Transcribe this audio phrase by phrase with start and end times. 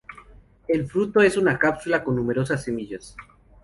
[0.67, 3.15] El fruto es una cápsula con numerosas semillas.